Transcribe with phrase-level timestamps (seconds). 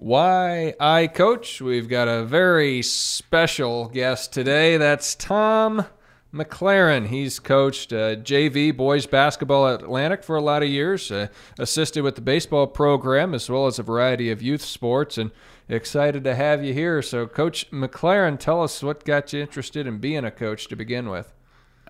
[0.00, 1.60] Why I Coach.
[1.60, 4.76] We've got a very special guest today.
[4.76, 5.86] That's Tom
[6.32, 7.08] McLaren.
[7.08, 11.26] He's coached uh, JV boys basketball at Atlantic for a lot of years, uh,
[11.58, 15.32] assisted with the baseball program as well as a variety of youth sports, and
[15.68, 17.02] excited to have you here.
[17.02, 21.08] So, Coach McLaren, tell us what got you interested in being a coach to begin
[21.08, 21.34] with.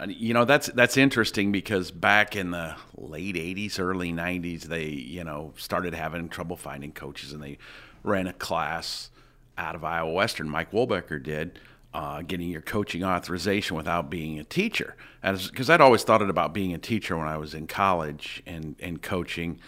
[0.07, 5.25] You know that's that's interesting because back in the late '80s, early '90s, they you
[5.25, 7.59] know started having trouble finding coaches, and they
[8.05, 9.11] ran a class
[9.57, 10.49] out of Iowa Western.
[10.49, 11.59] Mike Wolbecker did.
[11.95, 16.53] Uh, getting your coaching authorization without being a teacher, because I'd always thought it about
[16.53, 19.59] being a teacher when I was in college and and coaching.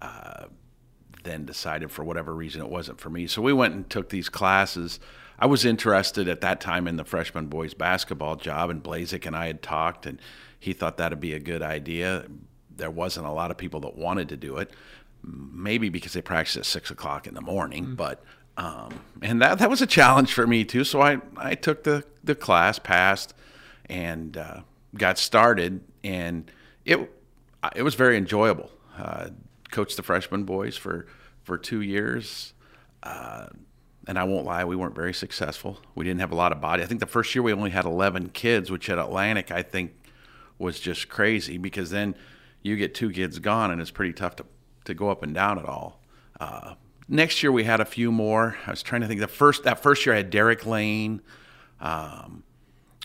[0.00, 0.44] Uh,
[1.22, 3.26] then decided for whatever reason it wasn't for me.
[3.26, 5.00] So we went and took these classes.
[5.38, 9.36] I was interested at that time in the freshman boys basketball job, and Blazik and
[9.36, 10.20] I had talked, and
[10.58, 12.26] he thought that'd be a good idea.
[12.74, 14.70] There wasn't a lot of people that wanted to do it
[15.22, 17.94] maybe because they practice at six o'clock in the morning, mm-hmm.
[17.94, 18.22] but
[18.56, 20.84] um, and that that was a challenge for me too.
[20.84, 23.34] So I I took the the class, passed,
[23.88, 24.60] and uh,
[24.96, 26.50] got started, and
[26.84, 27.10] it
[27.74, 28.70] it was very enjoyable.
[28.96, 29.30] Uh,
[29.70, 31.06] coached the freshman boys for
[31.42, 32.52] for two years.
[33.02, 33.46] Uh,
[34.06, 35.78] and I won't lie, we weren't very successful.
[35.94, 36.82] We didn't have a lot of body.
[36.82, 39.92] I think the first year we only had 11 kids, which at Atlantic I think
[40.58, 42.14] was just crazy because then
[42.62, 44.46] you get two kids gone and it's pretty tough to
[44.84, 46.00] to go up and down at all.
[46.38, 46.74] Uh,
[47.08, 48.56] next year we had a few more.
[48.66, 49.20] I was trying to think.
[49.20, 51.20] The first that first year I had Derek Lane.
[51.80, 52.44] Um,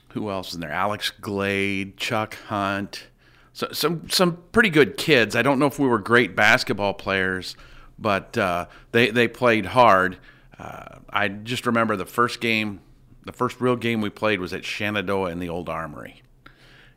[0.10, 0.72] who else was in there?
[0.72, 3.08] Alex Glade, Chuck Hunt.
[3.56, 5.34] So some some pretty good kids.
[5.34, 7.56] I don't know if we were great basketball players,
[7.98, 10.18] but uh, they they played hard.
[10.60, 12.82] Uh, I just remember the first game,
[13.24, 16.22] the first real game we played was at Shenandoah in the old Armory,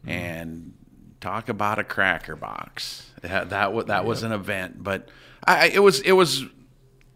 [0.01, 0.09] mm-hmm.
[0.09, 0.75] and
[1.21, 3.09] talk about a cracker box.
[3.23, 5.11] That that, that was an event, but
[5.45, 6.43] I, it was it was,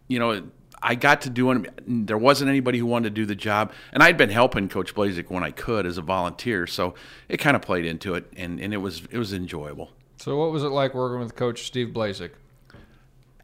[0.07, 0.41] you know,
[0.83, 1.73] I got to do it.
[1.87, 5.29] There wasn't anybody who wanted to do the job, and I'd been helping Coach Blazik
[5.29, 6.93] when I could as a volunteer, so
[7.29, 9.91] it kind of played into it, and, and it was it was enjoyable.
[10.17, 12.31] So, what was it like working with Coach Steve Blazik?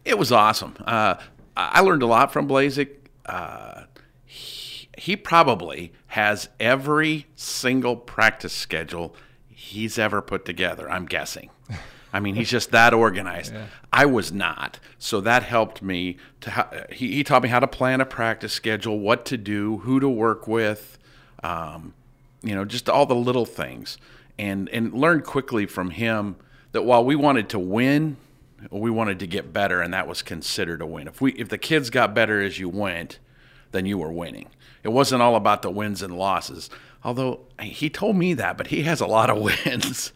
[0.04, 0.76] It was awesome.
[0.86, 1.16] Uh,
[1.56, 2.90] I learned a lot from Blazik.
[3.26, 3.84] Uh,
[4.26, 9.16] he, he probably has every single practice schedule
[9.48, 10.90] he's ever put together.
[10.90, 11.50] I'm guessing.
[12.12, 13.54] I mean, he's just that organized.
[13.54, 13.66] Yeah.
[13.94, 16.52] I was not, so that helped me to.
[16.52, 20.00] Ha- he, he taught me how to plan a practice schedule, what to do, who
[20.00, 20.98] to work with,
[21.44, 21.94] um,
[22.42, 23.98] you know, just all the little things,
[24.38, 26.36] and and learned quickly from him
[26.72, 28.18] that while we wanted to win,
[28.72, 31.08] we wanted to get better, and that was considered a win.
[31.08, 33.20] If we if the kids got better as you went,
[33.72, 34.48] then you were winning.
[34.84, 36.70] It wasn't all about the wins and losses.
[37.04, 40.12] Although he told me that, but he has a lot of wins.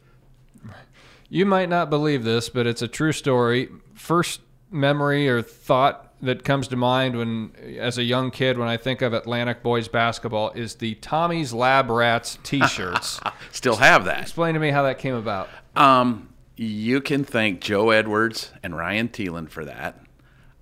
[1.29, 3.69] You might not believe this, but it's a true story.
[3.93, 8.77] First memory or thought that comes to mind when, as a young kid, when I
[8.77, 13.19] think of Atlantic boys basketball, is the Tommy's Lab Rats T-shirts.
[13.51, 14.21] Still have that.
[14.21, 15.49] Explain to me how that came about.
[15.75, 19.99] Um, you can thank Joe Edwards and Ryan Thielen for that.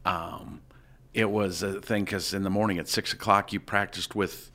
[0.06, 0.62] Um,
[1.14, 4.52] it was a thing because in the morning at six o'clock you practiced with,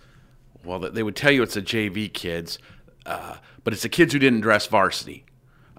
[0.64, 2.58] well, they would tell you it's the JV kids,
[3.04, 5.24] uh, but it's the kids who didn't dress varsity.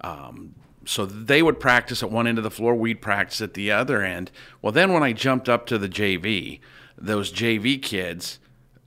[0.02, 3.72] Um, so they would practice at one end of the floor, we'd practice at the
[3.72, 4.32] other end.
[4.62, 6.60] Well, then when I jumped up to the JV,
[6.98, 8.40] those JV kids,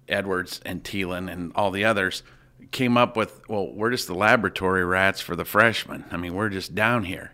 [0.08, 2.22] Edwards and Thielen and all the others,
[2.70, 6.04] came up with, well, we're just the laboratory rats for the freshmen.
[6.10, 7.32] I mean, we're just down here.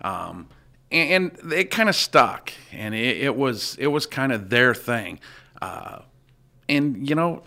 [0.00, 0.48] Um,
[0.90, 5.20] and, it kind of stuck, and it, it, was it was kind of their thing.
[5.60, 6.00] Uh,
[6.68, 7.42] and you know,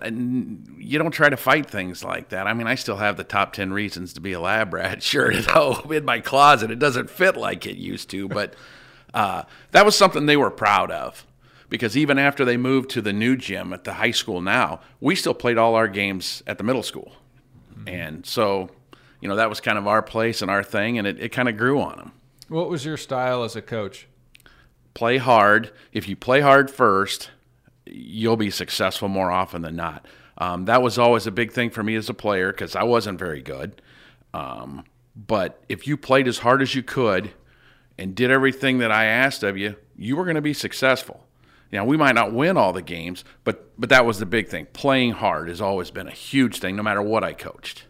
[0.77, 2.47] you don't try to fight things like that.
[2.47, 5.35] I mean, I still have the top ten reasons to be a lab rat shirt
[5.35, 6.71] at home in my closet.
[6.71, 8.55] It doesn't fit like it used to, but
[9.13, 11.25] uh, that was something they were proud of.
[11.69, 15.15] Because even after they moved to the new gym at the high school now, we
[15.15, 17.13] still played all our games at the middle school,
[17.73, 17.87] mm-hmm.
[17.87, 18.69] and so
[19.21, 21.47] you know that was kind of our place and our thing, and it, it kind
[21.47, 22.11] of grew on them.
[22.49, 24.07] What was your style as a coach?
[24.93, 25.71] Play hard.
[25.93, 27.29] If you play hard first
[27.91, 30.05] you'll be successful more often than not.
[30.37, 33.19] Um, that was always a big thing for me as a player because I wasn't
[33.19, 33.81] very good.
[34.33, 34.85] Um,
[35.15, 37.31] but if you played as hard as you could
[37.97, 41.27] and did everything that I asked of you, you were going to be successful.
[41.71, 44.67] Now we might not win all the games, but but that was the big thing.
[44.73, 47.85] Playing hard has always been a huge thing, no matter what I coached.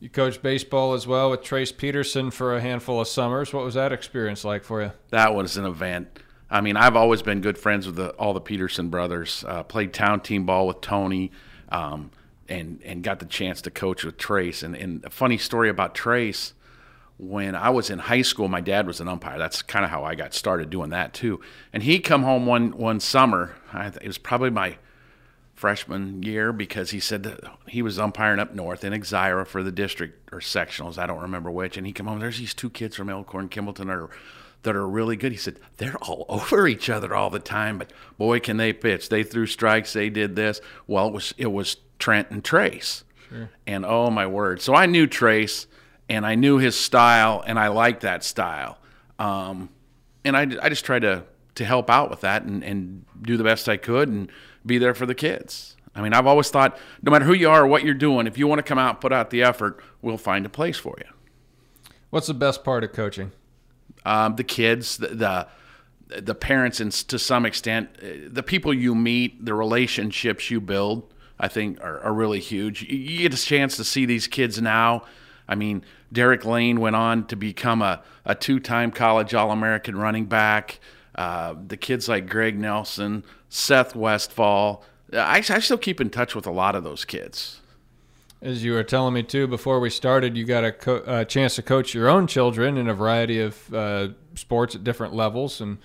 [0.00, 3.52] You coached baseball as well with Trace Peterson for a handful of summers.
[3.52, 4.92] What was that experience like for you?
[5.10, 6.18] That was an event.
[6.50, 9.44] I mean, I've always been good friends with the, all the Peterson brothers.
[9.46, 11.30] Uh, played town team ball with Tony,
[11.68, 12.10] um,
[12.48, 14.62] and and got the chance to coach with Trace.
[14.62, 16.54] And, and a funny story about Trace
[17.20, 19.38] when I was in high school, my dad was an umpire.
[19.38, 21.40] That's kind of how I got started doing that too.
[21.70, 23.56] And he come home one one summer.
[23.72, 24.78] I, it was probably my
[25.54, 29.70] freshman year because he said that he was umpiring up north in Exira for the
[29.70, 30.96] district or sectionals.
[30.96, 31.76] I don't remember which.
[31.76, 32.20] And he come home.
[32.20, 34.10] There's these two kids from Elkhorn, Kimballton, that are
[34.62, 35.32] that are really good.
[35.32, 39.08] He said they're all over each other all the time, but boy, can they pitch!
[39.08, 39.92] They threw strikes.
[39.92, 40.60] They did this.
[40.86, 43.04] Well, it was it was Trent and Trace.
[43.28, 43.50] Sure.
[43.66, 44.60] And oh my word!
[44.60, 45.66] So I knew Trace
[46.08, 48.78] and I knew his style, and I liked that style.
[49.18, 49.70] Um,
[50.24, 51.24] and I, I just tried to
[51.56, 54.30] to help out with that and, and do the best I could and
[54.64, 55.76] be there for the kids.
[55.94, 58.38] I mean, I've always thought no matter who you are or what you're doing, if
[58.38, 60.96] you want to come out and put out the effort, we'll find a place for
[60.98, 61.12] you.
[62.10, 63.32] What's the best part of coaching?
[64.04, 65.46] Um, the kids, the, the
[66.20, 71.14] the parents, and to some extent, uh, the people you meet, the relationships you build,
[71.38, 72.82] I think are, are really huge.
[72.82, 75.04] You get a chance to see these kids now
[75.50, 79.96] I mean, Derek Lane went on to become a, a two time college All American
[79.96, 80.78] running back.
[81.16, 84.84] Uh, the kids like Greg Nelson, Seth Westfall.
[85.12, 87.60] I, I still keep in touch with a lot of those kids.
[88.42, 91.56] As you were telling me too before we started, you got a, co- a chance
[91.56, 95.60] to coach your own children in a variety of uh, sports at different levels.
[95.60, 95.76] And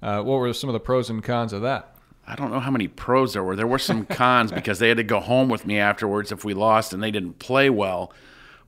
[0.00, 1.94] uh, what were some of the pros and cons of that?
[2.26, 3.56] I don't know how many pros there were.
[3.56, 6.54] There were some cons because they had to go home with me afterwards if we
[6.54, 8.12] lost and they didn't play well.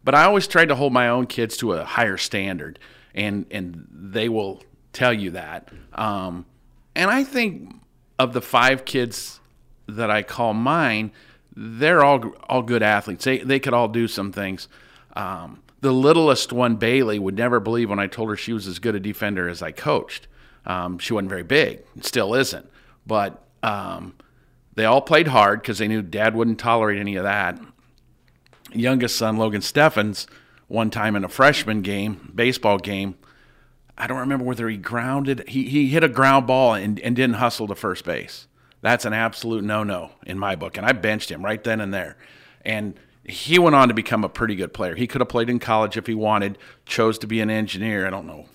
[0.04, 2.78] But I always tried to hold my own kids to a higher standard,
[3.14, 4.62] and and they will
[4.94, 5.68] tell you that.
[5.92, 6.46] Um,
[6.94, 7.74] and I think
[8.18, 9.40] of the five kids
[9.86, 11.12] that I call mine,
[11.62, 13.24] they're all all good athletes.
[13.24, 14.68] They they could all do some things.
[15.14, 18.78] Um, the littlest one, Bailey, would never believe when I told her she was as
[18.78, 20.26] good a defender as I coached.
[20.66, 22.68] Um, she wasn't very big, still isn't.
[23.06, 24.14] But um,
[24.74, 27.58] they all played hard because they knew Dad wouldn't tolerate any of that
[28.72, 30.26] youngest son, Logan Steffens,
[30.68, 33.16] one time in a freshman game, baseball game,
[33.98, 37.36] I don't remember whether he grounded, he, he hit a ground ball and, and didn't
[37.36, 38.46] hustle to first base.
[38.82, 40.76] That's an absolute no no in my book.
[40.76, 42.16] And I benched him right then and there.
[42.64, 44.94] And he went on to become a pretty good player.
[44.94, 48.06] He could have played in college if he wanted, chose to be an engineer.
[48.06, 48.46] I don't know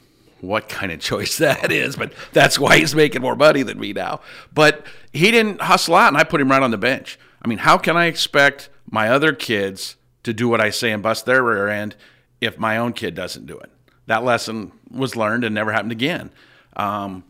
[0.41, 3.93] what kind of choice that is, but that's why he's making more money than me
[3.93, 4.21] now.
[4.53, 7.19] But he didn't hustle out, and I put him right on the bench.
[7.41, 9.95] I mean, how can I expect my other kids
[10.25, 11.95] to do what I say and bust their rear end
[12.41, 13.71] if my own kid doesn't do it.
[14.07, 16.31] That lesson was learned and never happened again.
[16.75, 17.23] Um,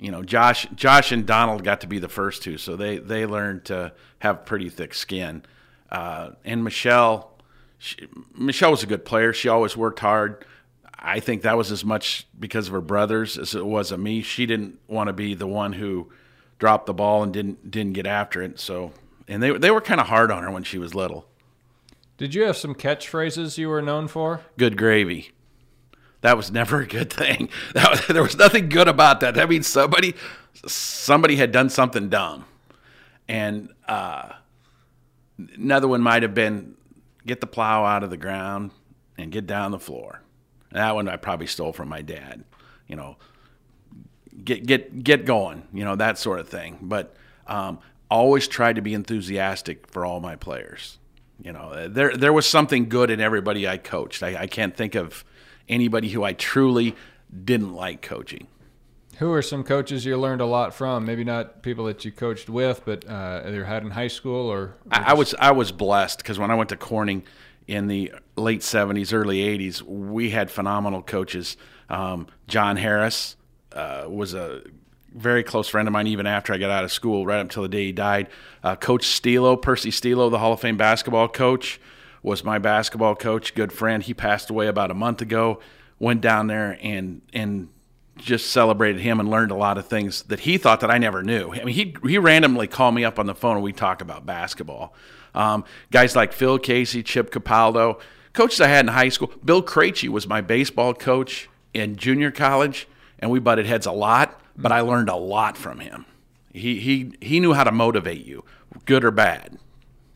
[0.00, 3.26] you know, Josh, Josh and Donald got to be the first two, so they they
[3.26, 5.44] learned to have pretty thick skin.
[5.90, 7.32] Uh, and Michelle,
[7.78, 9.34] she, Michelle was a good player.
[9.34, 10.44] She always worked hard.
[10.98, 14.22] I think that was as much because of her brothers as it was of me.
[14.22, 16.10] She didn't want to be the one who
[16.58, 18.58] dropped the ball and didn't didn't get after it.
[18.58, 18.92] So,
[19.28, 21.26] and they they were kind of hard on her when she was little.
[22.16, 24.40] Did you have some catchphrases you were known for?
[24.56, 25.32] Good gravy.
[26.22, 27.48] That was never a good thing.
[27.74, 29.34] Was, there was nothing good about that.
[29.36, 30.14] That means somebody
[30.66, 32.44] somebody had done something dumb.
[33.28, 34.32] And uh,
[35.54, 36.74] another one might have been
[37.26, 38.72] get the plow out of the ground
[39.16, 40.22] and get down the floor.
[40.72, 42.44] that one I probably stole from my dad.
[42.86, 43.16] You know,
[44.44, 45.68] get get get going.
[45.72, 46.78] You know that sort of thing.
[46.82, 47.14] But
[47.46, 47.78] um,
[48.10, 50.98] always tried to be enthusiastic for all my players.
[51.42, 54.22] You know, there there was something good in everybody I coached.
[54.22, 55.24] I, I can't think of
[55.70, 56.94] anybody who I truly
[57.44, 58.48] didn't like coaching.
[59.18, 61.04] Who are some coaches you learned a lot from?
[61.04, 64.58] Maybe not people that you coached with, but uh, either had in high school or.
[64.58, 67.24] or I, I was I was blessed because when I went to Corning
[67.66, 71.58] in the late '70s, early '80s, we had phenomenal coaches.
[71.90, 73.36] Um, John Harris
[73.72, 74.62] uh, was a
[75.14, 77.62] very close friend of mine even after I got out of school, right up until
[77.64, 78.28] the day he died.
[78.62, 81.80] Uh, coach Stilo, Percy Stilo, the Hall of Fame basketball coach,
[82.22, 84.02] was my basketball coach, good friend.
[84.02, 85.60] He passed away about a month ago.
[85.98, 87.68] Went down there and and
[88.16, 91.22] just celebrated him and learned a lot of things that he thought that I never
[91.22, 91.52] knew.
[91.52, 94.26] I mean, he he randomly called me up on the phone and we talk about
[94.26, 94.94] basketball.
[95.34, 98.00] Um, guys like Phil Casey, Chip Capaldo,
[98.32, 99.32] coaches I had in high school.
[99.44, 104.40] Bill Krejci was my baseball coach in junior college, and we butted heads a lot
[104.60, 106.04] but I learned a lot from him.
[106.52, 108.44] He he he knew how to motivate you,
[108.84, 109.58] good or bad.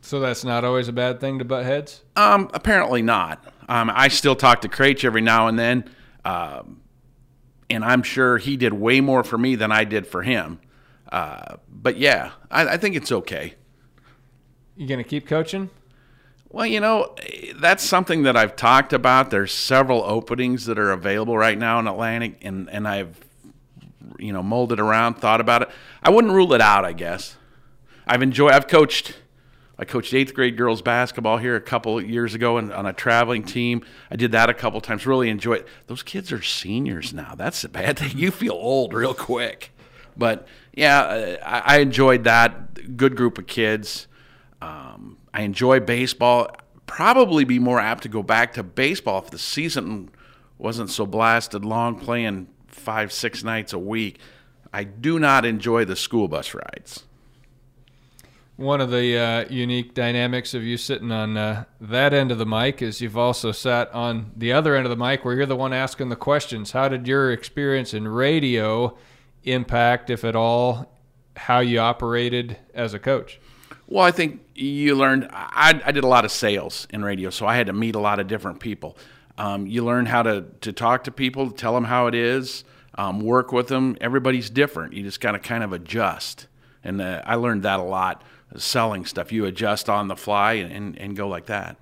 [0.05, 2.03] So that's not always a bad thing to butt heads.
[2.15, 3.43] Um, apparently not.
[3.67, 5.89] Um, I still talk to Krejci every now and then,
[6.23, 6.81] um,
[7.71, 10.59] and I'm sure he did way more for me than I did for him.
[11.11, 13.55] Uh, but yeah, I, I think it's okay.
[14.77, 15.71] You gonna keep coaching?
[16.49, 17.15] Well, you know,
[17.55, 19.31] that's something that I've talked about.
[19.31, 23.19] There's several openings that are available right now in Atlantic, and, and I've
[24.19, 25.69] you know, molded around, thought about it.
[26.03, 26.85] I wouldn't rule it out.
[26.85, 27.37] I guess
[28.05, 28.51] I've enjoyed.
[28.51, 29.15] I've coached
[29.77, 33.43] I coached eighth grade girls basketball here a couple years ago and on a traveling
[33.43, 33.83] team.
[34.09, 35.05] I did that a couple times.
[35.05, 35.67] Really enjoy it.
[35.87, 37.35] Those kids are seniors now.
[37.35, 38.17] That's a bad thing.
[38.17, 39.71] You feel old real quick.
[40.15, 42.95] But yeah, uh, I, I enjoyed that.
[42.95, 44.07] Good group of kids.
[44.61, 46.55] Um, I enjoy baseball.
[46.85, 50.09] Probably be more apt to go back to baseball if the season
[50.57, 54.19] wasn't so blasted long, playing five, six nights a week.
[54.71, 57.03] I do not enjoy the school bus rides
[58.57, 62.45] one of the uh, unique dynamics of you sitting on uh, that end of the
[62.45, 65.55] mic is you've also sat on the other end of the mic where you're the
[65.55, 66.71] one asking the questions.
[66.71, 68.97] How did your experience in radio
[69.43, 70.91] impact, if at all,
[71.35, 73.39] how you operated as a coach?
[73.87, 75.27] Well, I think you learned.
[75.31, 77.99] I, I did a lot of sales in radio, so I had to meet a
[77.99, 78.97] lot of different people.
[79.37, 82.63] Um, you learn how to, to talk to people, tell them how it is,
[82.97, 83.97] um, work with them.
[83.99, 84.93] Everybody's different.
[84.93, 86.47] You just got to kind of adjust.
[86.85, 88.23] And uh, I learned that a lot
[88.59, 89.31] selling stuff.
[89.31, 91.77] You adjust on the fly and, and, and go like that.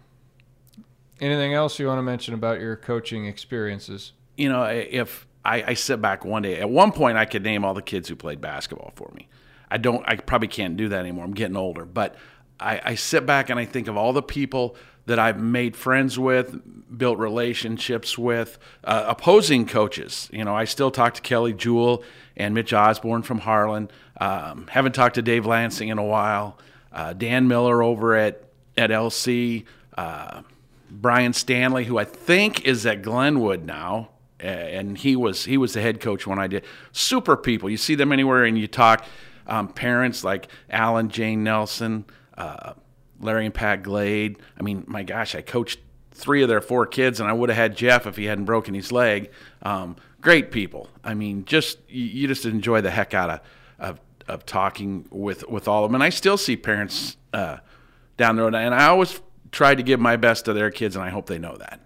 [1.19, 4.13] Anything else you want to mention about your coaching experiences?
[4.35, 7.63] You know, if I, I sit back one day, at one point I could name
[7.63, 9.27] all the kids who played basketball for me.
[9.69, 11.25] I don't, I probably can't do that anymore.
[11.25, 12.15] I'm getting older, but
[12.59, 16.17] I, I sit back and I think of all the people that I've made friends
[16.17, 16.59] with,
[16.97, 20.29] built relationships with, uh, opposing coaches.
[20.31, 22.03] You know, I still talk to Kelly Jewell
[22.37, 23.89] and Mitch Osborne from Harlan.
[24.19, 26.57] Um, haven't talked to Dave Lansing in a while.
[26.91, 28.43] Uh, Dan Miller over at
[28.77, 29.65] at LC.
[29.97, 30.41] Uh,
[30.89, 35.81] Brian Stanley, who I think is at Glenwood now, and he was he was the
[35.81, 36.63] head coach when I did.
[36.91, 37.69] Super people.
[37.69, 39.05] You see them anywhere, and you talk.
[39.45, 42.05] Um, parents like Alan Jane Nelson,
[42.37, 42.73] uh,
[43.19, 44.39] Larry and Pat Glade.
[44.59, 45.79] I mean, my gosh, I coached
[46.11, 48.73] three of their four kids, and I would have had Jeff if he hadn't broken
[48.73, 49.31] his leg.
[49.61, 50.89] Um, great people.
[51.03, 53.39] I mean, just you, just enjoy the heck out of,
[53.79, 55.95] of of talking with with all of them.
[55.95, 57.57] And I still see parents uh,
[58.17, 59.19] down the road, and I always
[59.51, 61.79] try to give my best to their kids, and I hope they know that.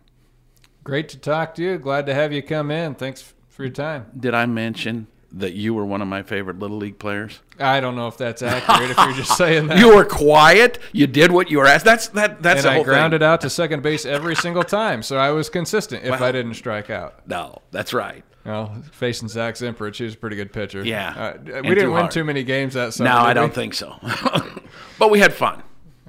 [0.84, 1.78] Great to talk to you.
[1.78, 2.96] Glad to have you come in.
[2.96, 4.06] Thanks for your time.
[4.18, 7.40] Did I mention that you were one of my favorite little league players?
[7.60, 8.92] I don't know if that's accurate.
[8.92, 10.80] if you're just saying that, you were quiet.
[10.92, 11.86] You did what you were asked.
[11.86, 12.42] That's that.
[12.42, 13.28] That's and I grounded thing.
[13.28, 16.04] out to second base every single time, so I was consistent.
[16.04, 18.24] If well, I didn't strike out, no, that's right.
[18.46, 20.84] Well, facing Zach Zimperich, he was a pretty good pitcher.
[20.84, 22.12] Yeah, uh, we didn't win hard.
[22.12, 23.10] too many games that summer.
[23.10, 23.56] No, I don't we?
[23.56, 23.96] think so.
[25.00, 25.64] but we had fun.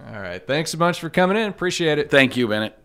[0.07, 1.49] All right, thanks a bunch for coming in.
[1.49, 2.11] Appreciate it.
[2.11, 2.79] Thank you, Bennett.